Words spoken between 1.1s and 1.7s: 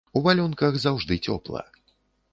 цёпла.